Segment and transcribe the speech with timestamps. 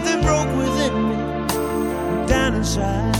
[0.00, 1.16] Something broke within me,
[2.26, 3.14] down inside.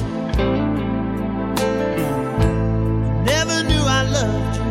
[3.24, 4.70] Never knew I loved you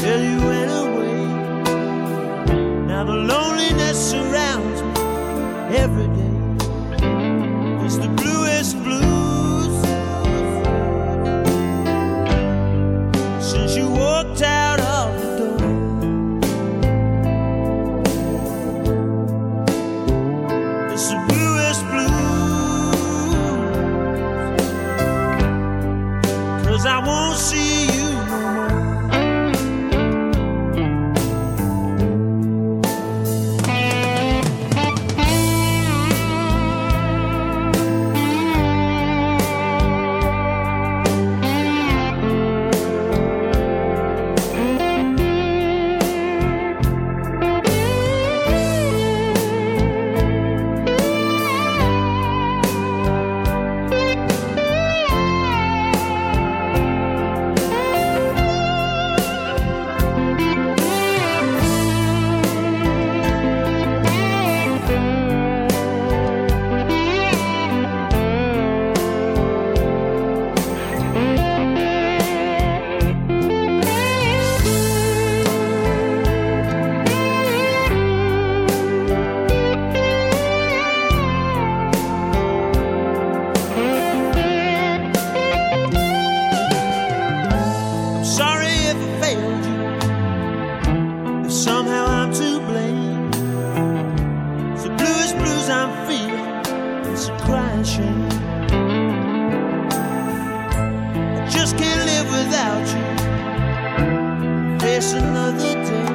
[0.00, 1.22] till you went away.
[2.86, 4.92] Now the loneliness surrounds me
[5.76, 6.19] every day.
[102.60, 103.04] Without you.
[104.80, 106.08] Face another day.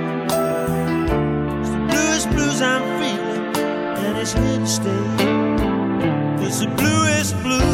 [1.62, 3.46] It's the bluest blues I'm feeling,
[4.06, 5.06] and it's here to stay.
[6.46, 7.65] It's the bluest blues.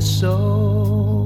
[0.00, 1.19] Told you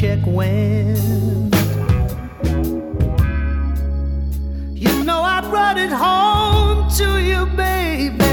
[0.00, 1.54] paycheck went.
[4.74, 8.24] You know I brought it home to you, baby.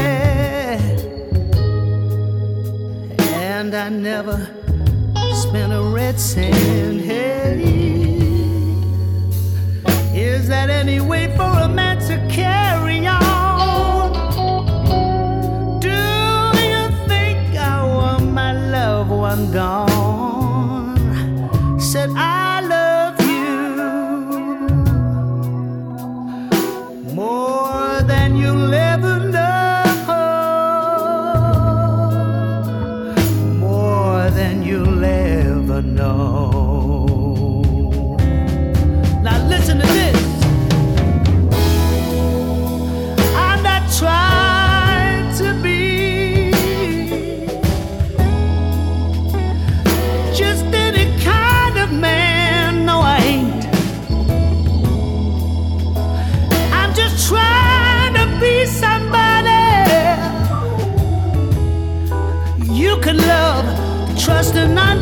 [3.34, 4.48] And I never
[5.34, 7.00] spent a red cent.
[7.02, 7.60] Hey.
[10.14, 12.67] Is that any way for a man to carry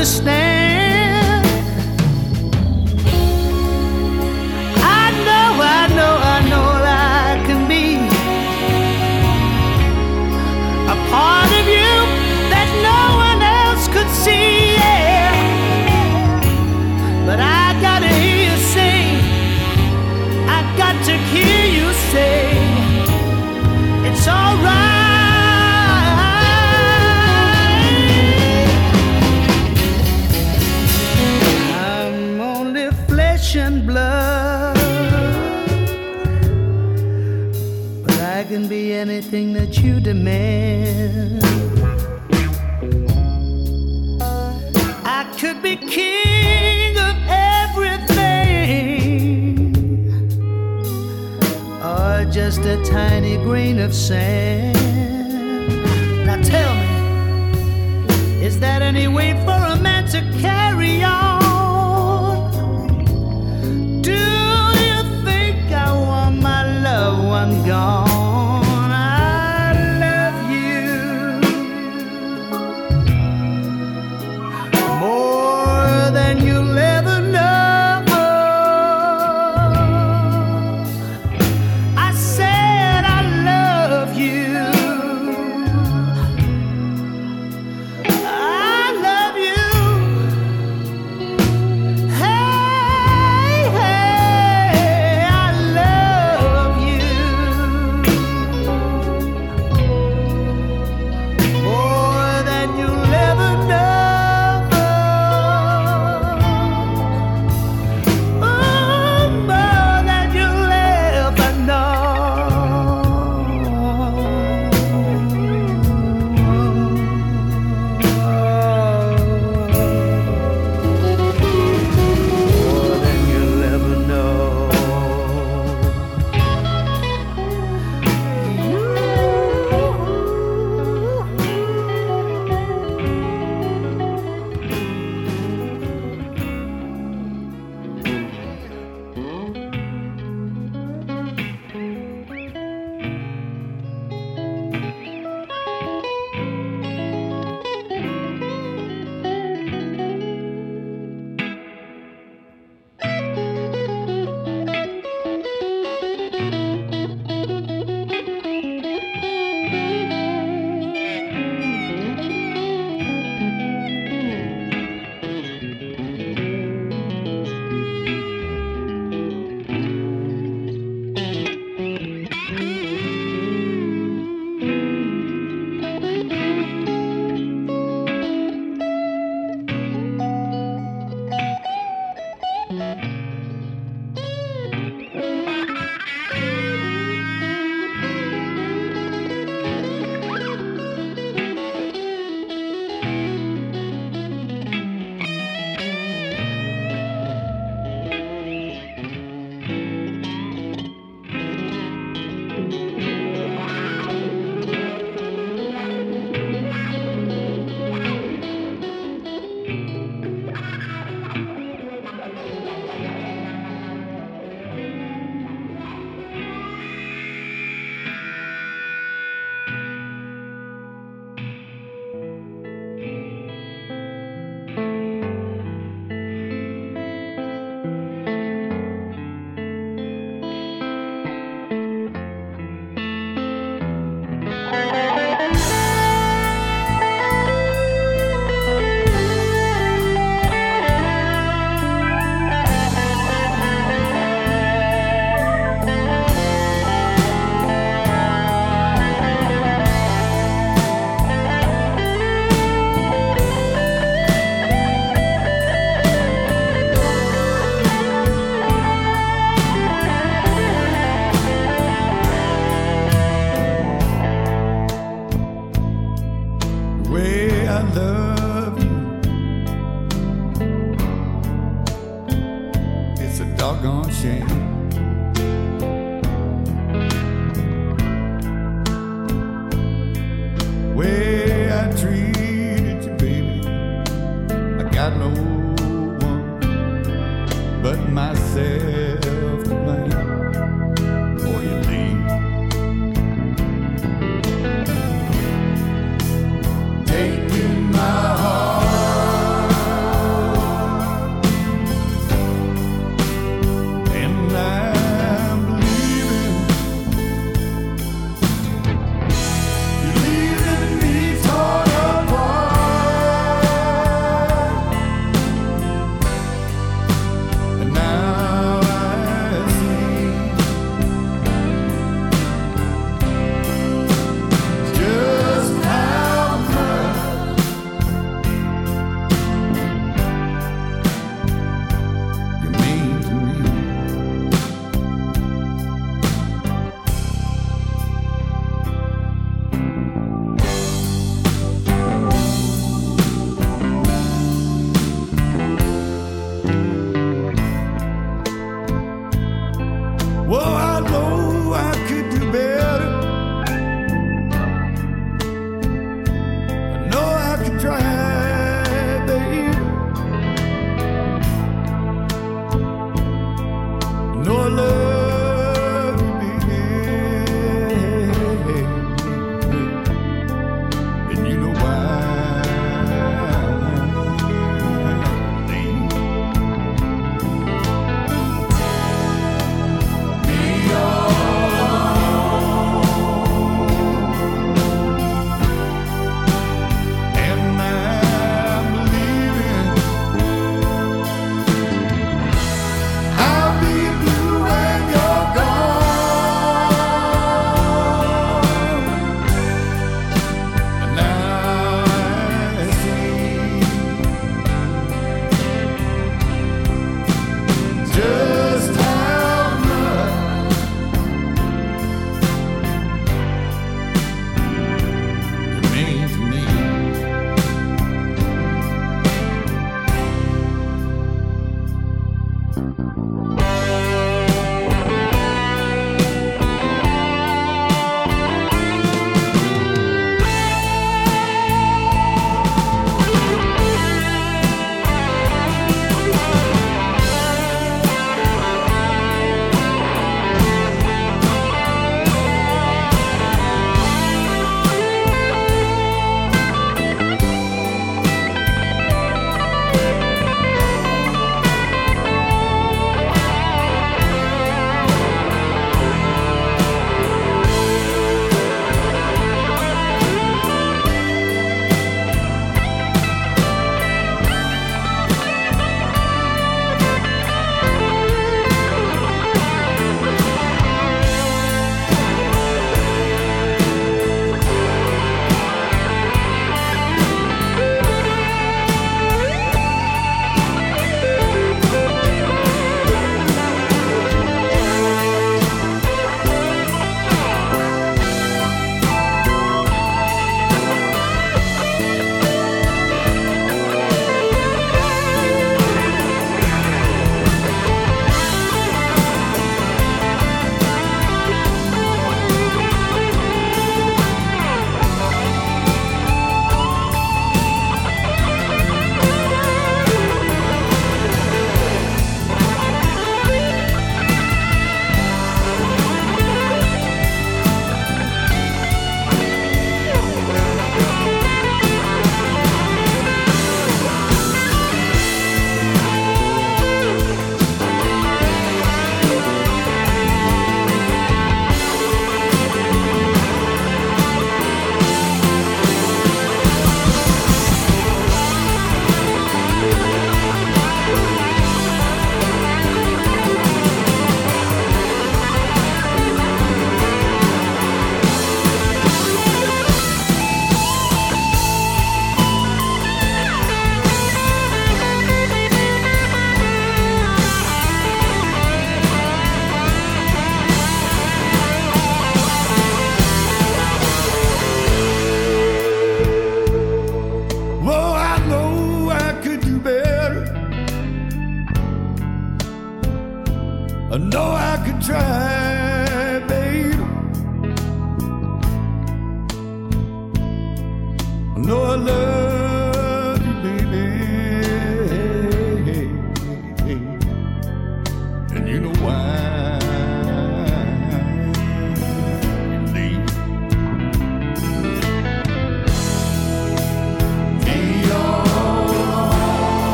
[0.00, 1.44] understand.
[4.78, 8.00] I know, I know, I know that I can be
[10.88, 11.92] a part of you
[12.48, 14.72] that no one else could see.
[14.80, 15.36] Yeah.
[17.26, 19.20] But I gotta hear you say,
[20.48, 22.49] I got to hear you say,
[33.56, 34.76] and blood.
[38.04, 41.42] But I can be anything that you demand.
[45.04, 48.36] I could be king of everything,
[51.82, 54.76] or just a tiny grain of sand.
[56.26, 56.86] Now tell me,
[58.44, 61.29] is that any way for a man to carry on?
[67.40, 68.19] One gone?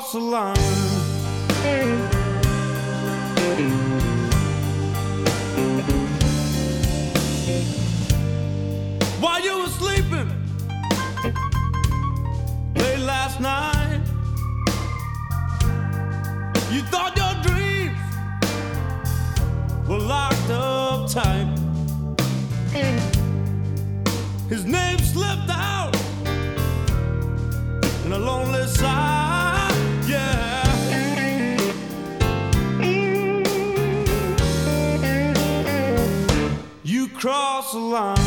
[0.00, 2.19] Cross the line.
[37.72, 38.19] so.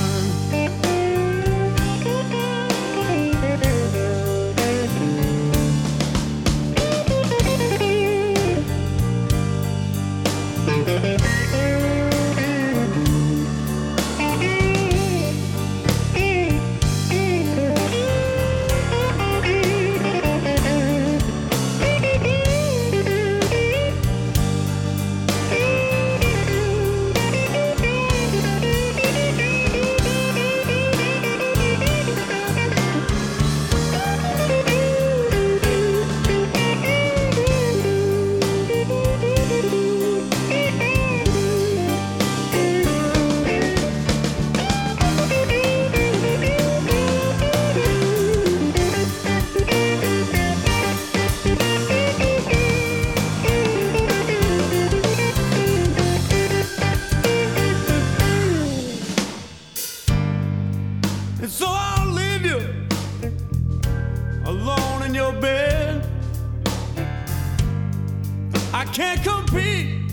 [68.75, 70.11] I can't compete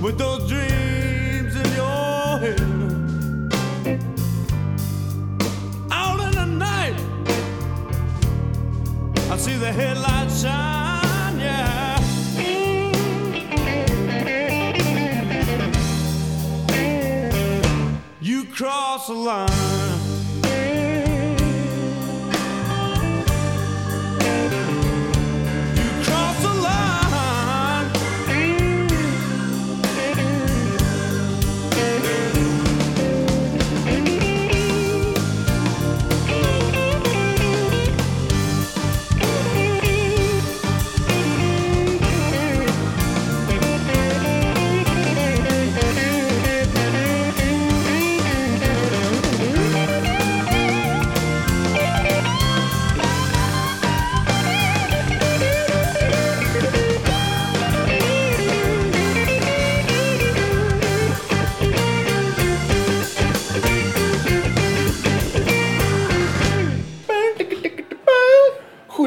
[0.00, 2.60] with those dreams in your head.
[5.90, 6.96] Out in the night,
[9.30, 12.00] I see the headlights shine, yeah.
[18.22, 19.67] You cross the line.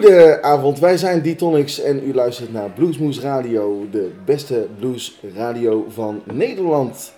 [0.01, 7.13] Goedenavond, wij zijn Ditonix en u luistert naar Bluesmoes Radio, de beste bluesradio van Nederland.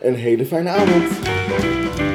[0.00, 2.11] Een hele fijne avond.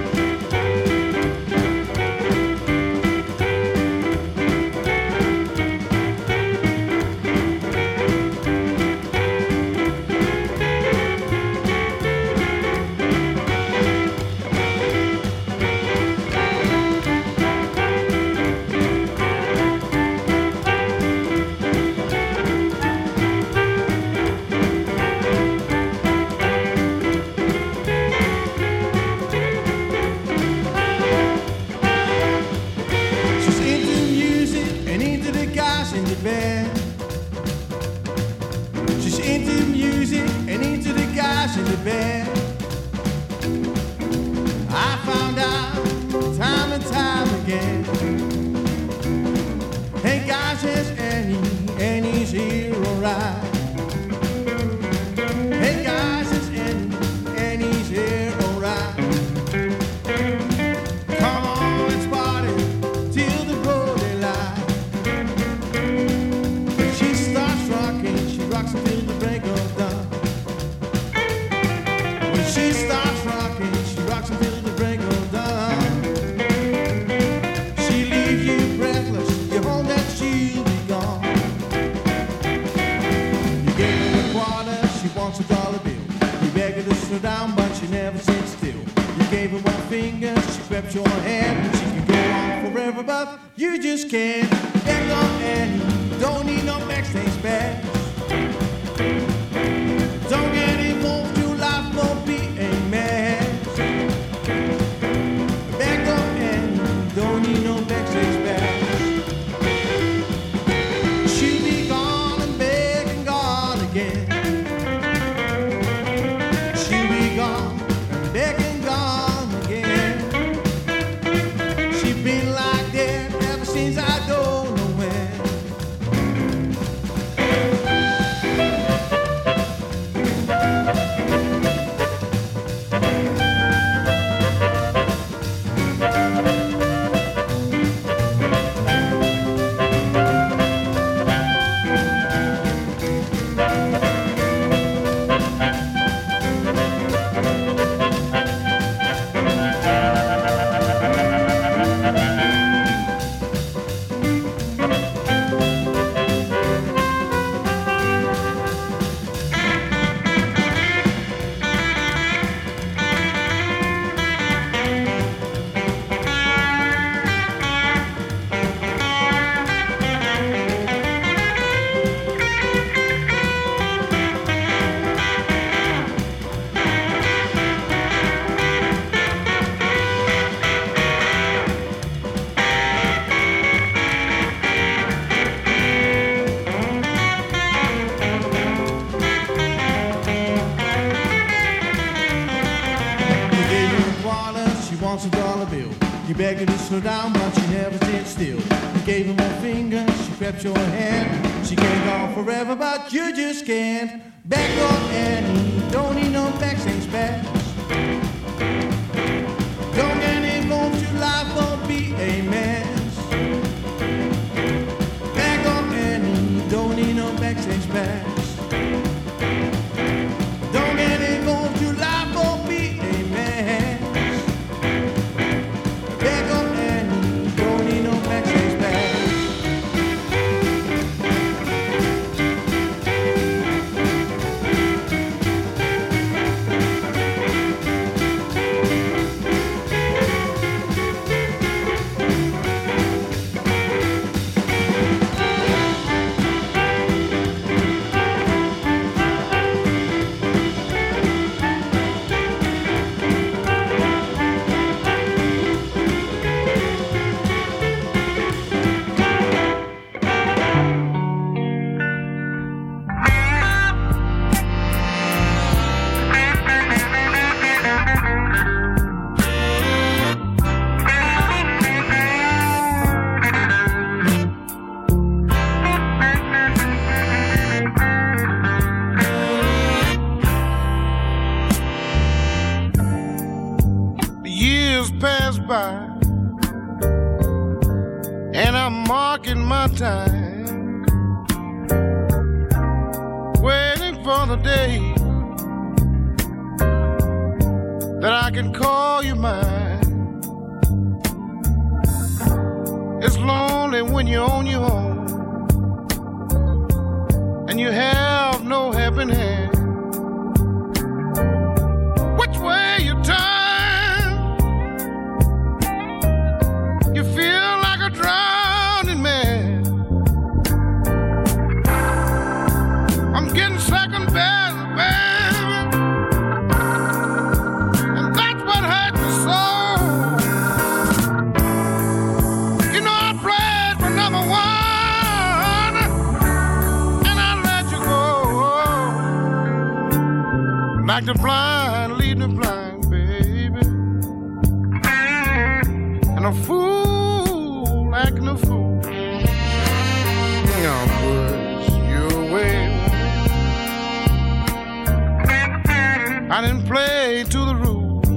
[356.78, 358.28] and play to the rules.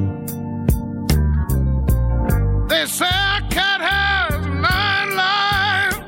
[2.69, 5.99] They say a cat has nine lives,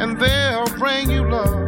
[0.00, 1.65] and they'll bring you love.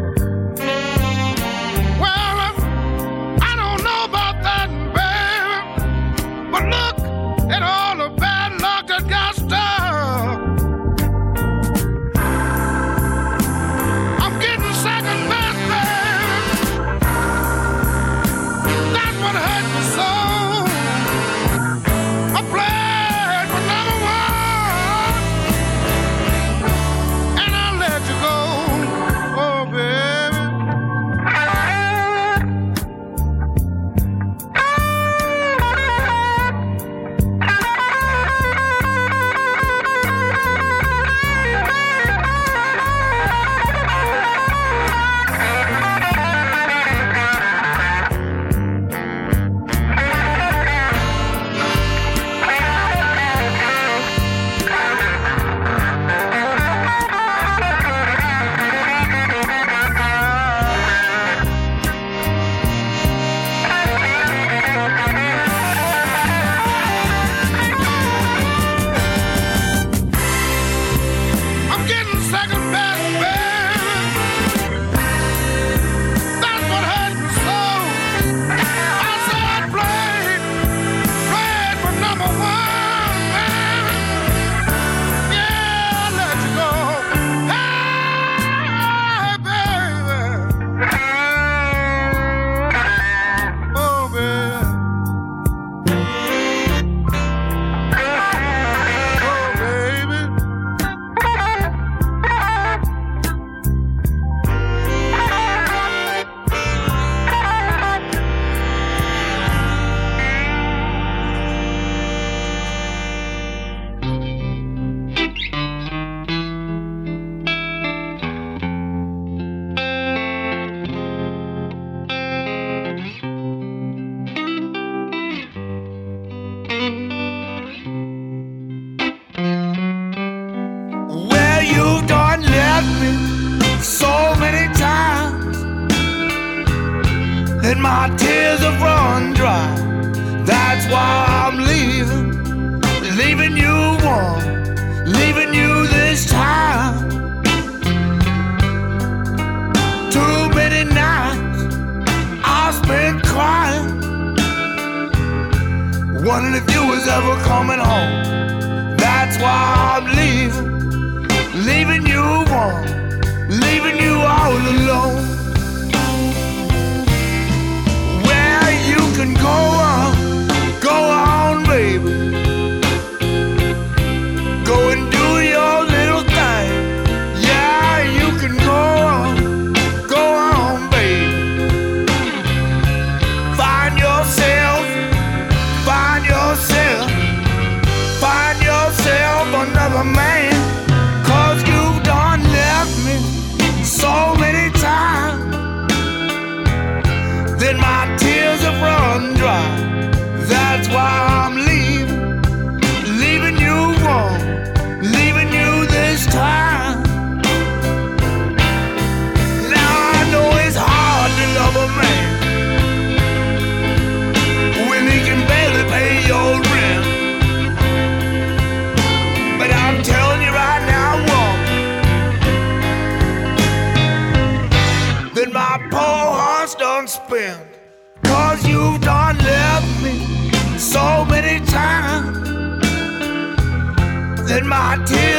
[234.67, 235.38] My tears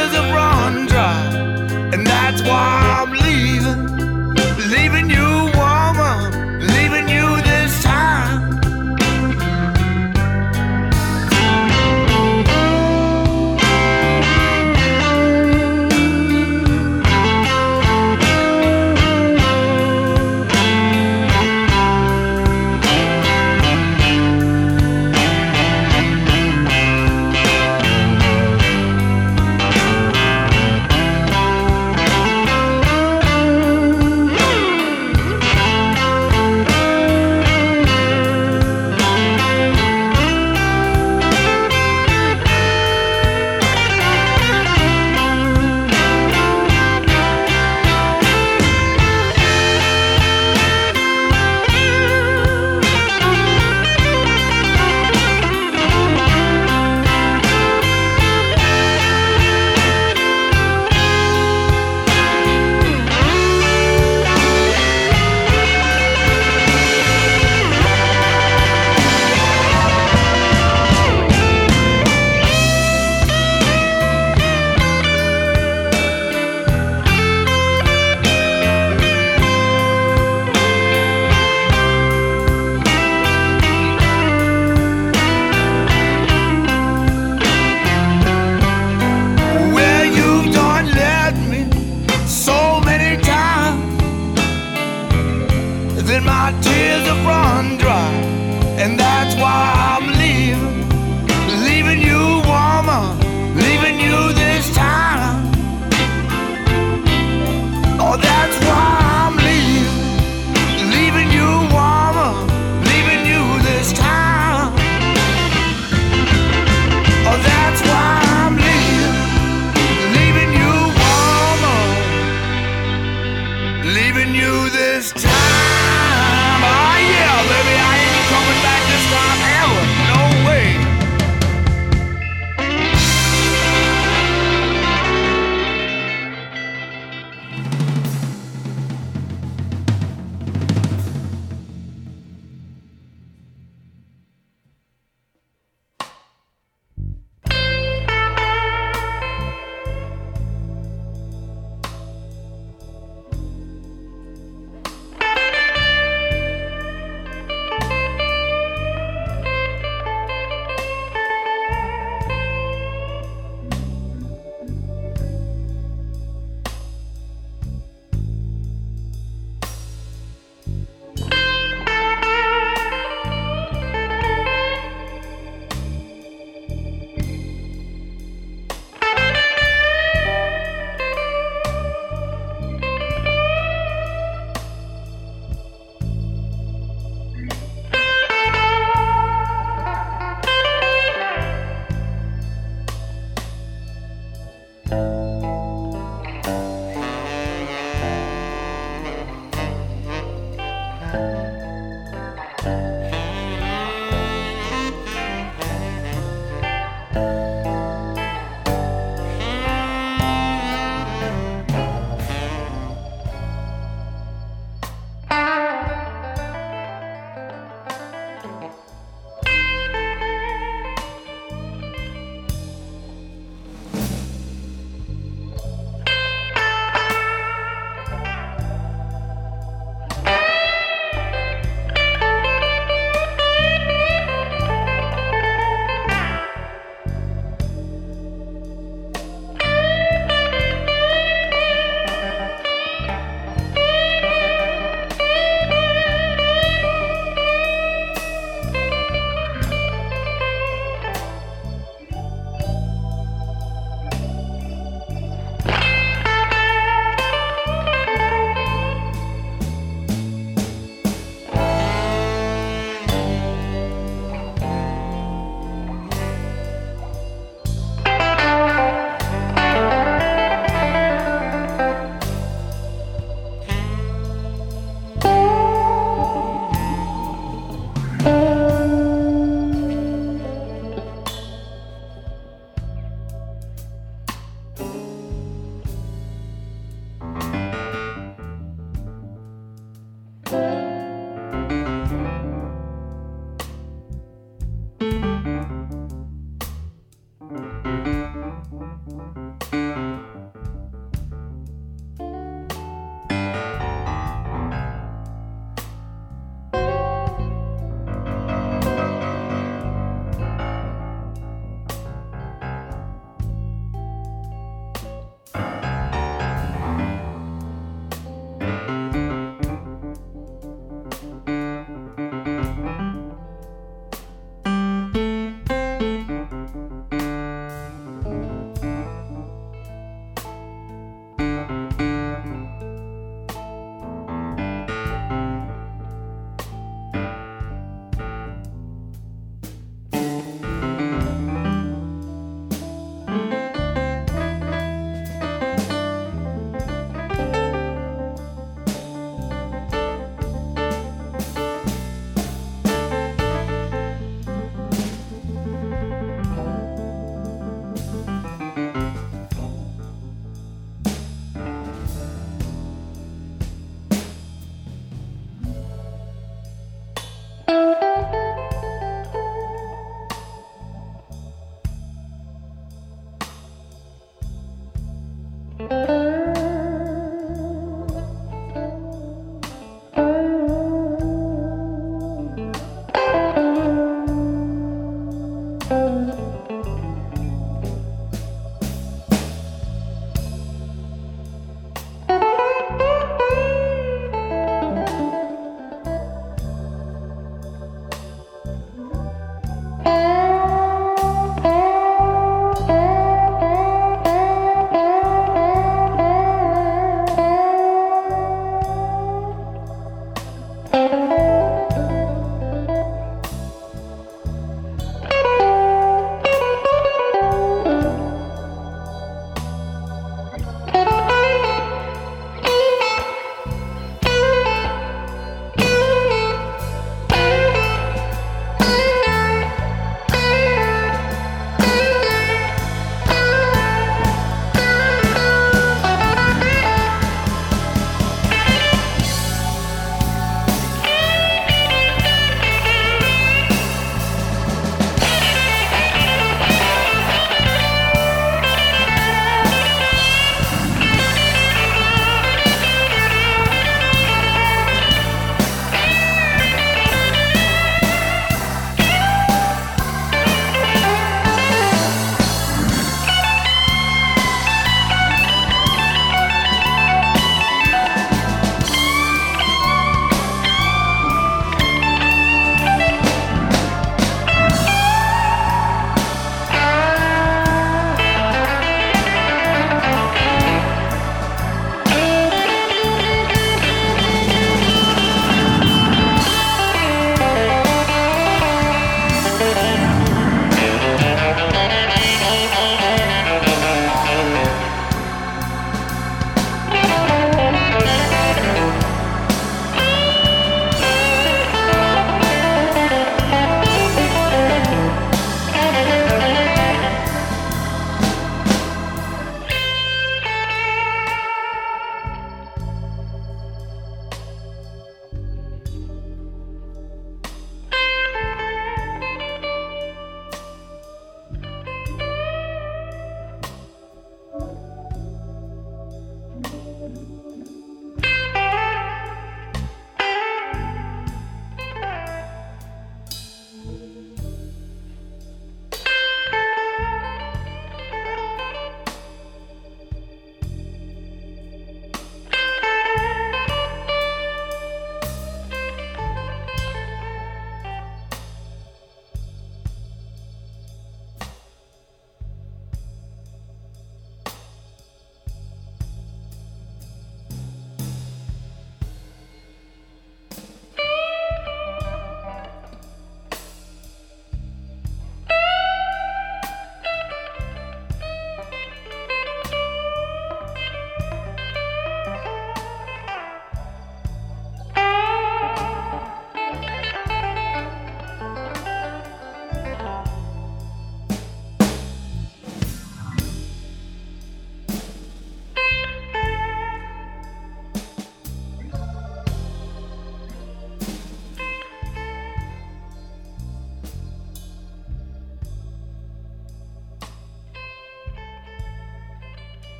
[194.90, 195.19] Bye.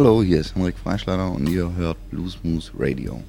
[0.00, 3.22] Hallo, hier ist Henrik Freischlader und ihr hört Bluesmoose Radio.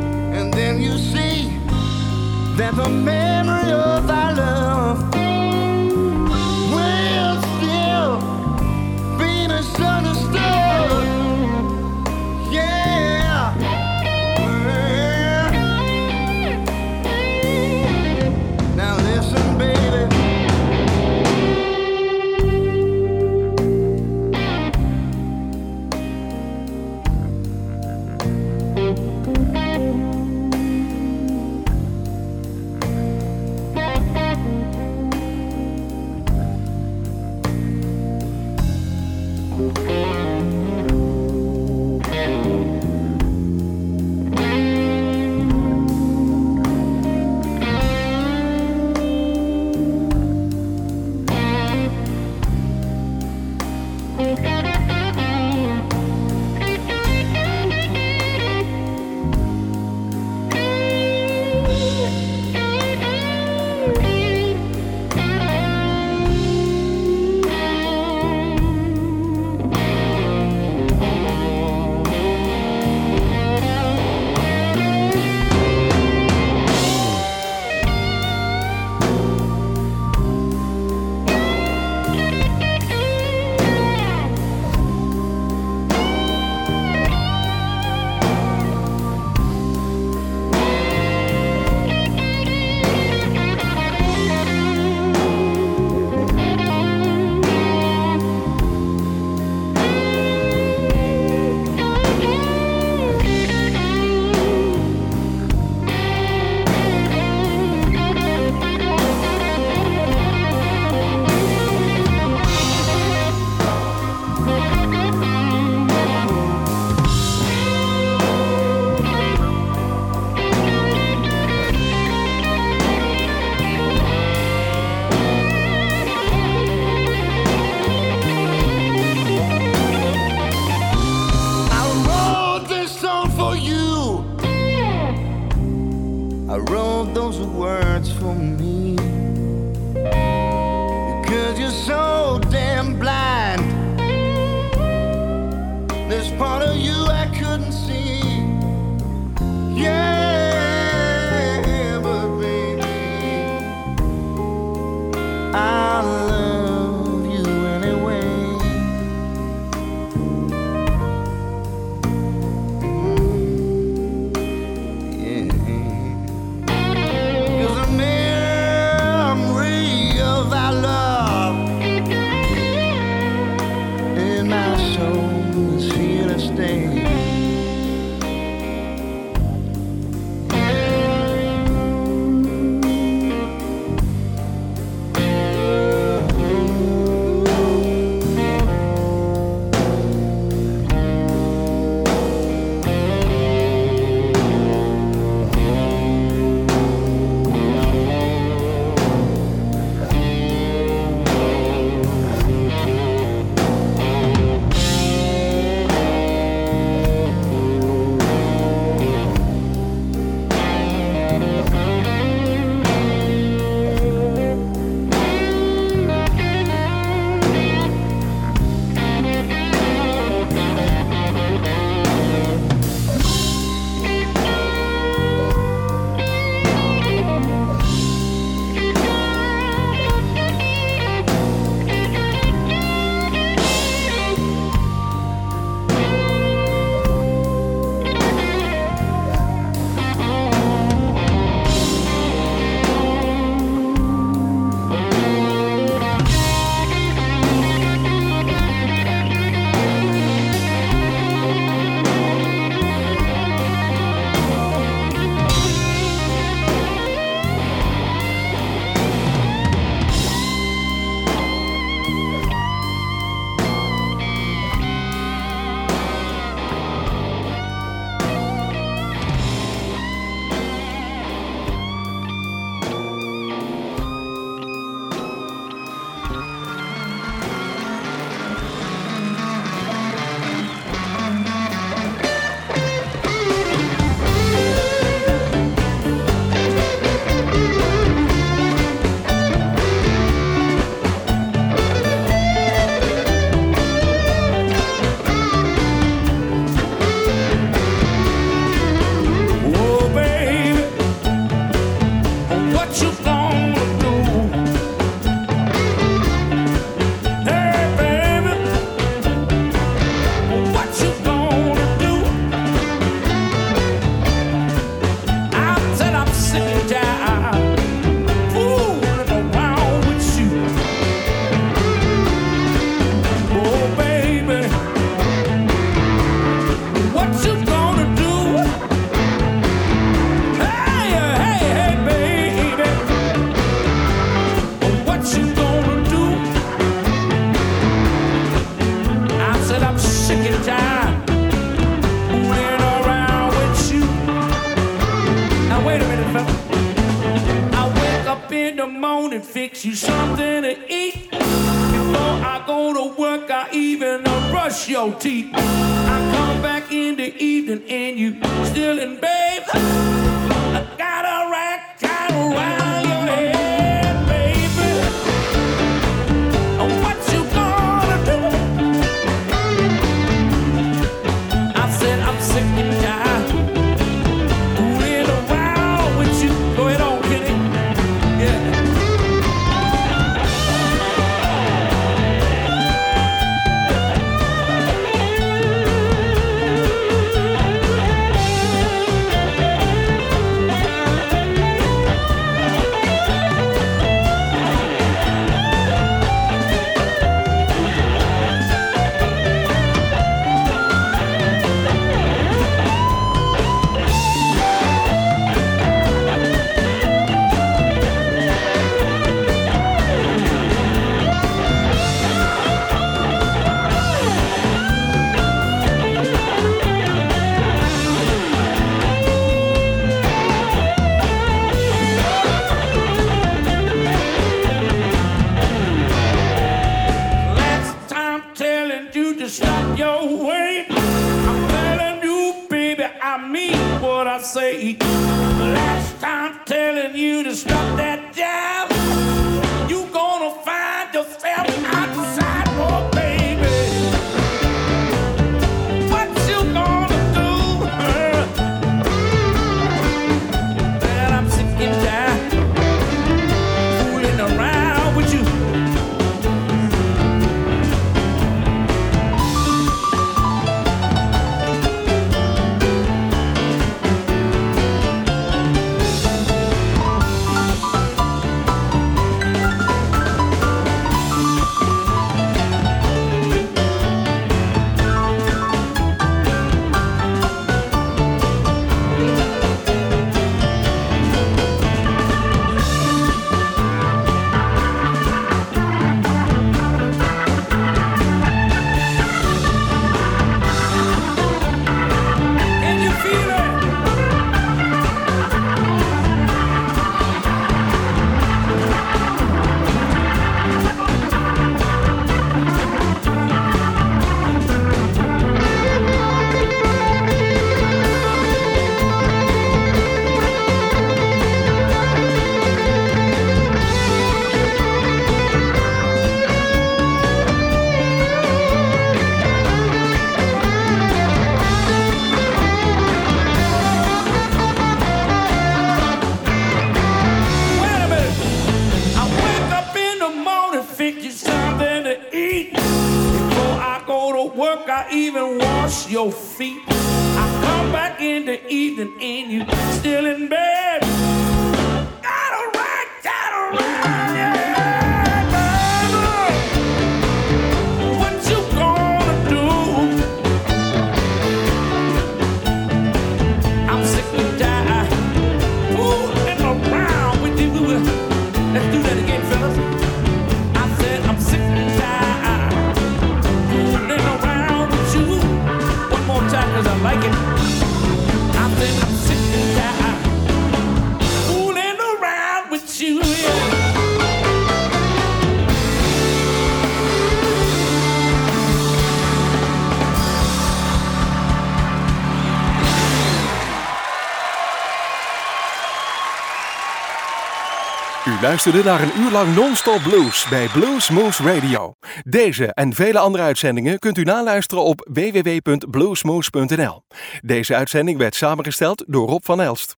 [588.51, 591.93] luisterde naar een uur lang non-stop blues bij Blues Moves Radio.
[592.23, 597.03] Deze en vele andere uitzendingen kunt u naluisteren op www.bluesmoves.nl.
[597.41, 600.00] Deze uitzending werd samengesteld door Rob van Elst.